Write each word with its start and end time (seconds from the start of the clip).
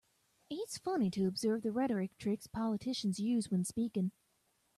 It's 0.49 0.79
funny 0.79 1.11
to 1.11 1.27
observe 1.27 1.61
the 1.61 1.71
rhetoric 1.71 2.17
tricks 2.17 2.47
politicians 2.47 3.19
use 3.19 3.51
when 3.51 3.63
speaking. 3.63 4.11